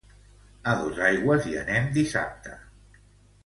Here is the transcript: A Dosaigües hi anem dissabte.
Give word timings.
A 0.71 0.73
Dosaigües 0.79 1.47
hi 1.49 1.53
anem 1.67 1.93
dissabte. 2.01 2.59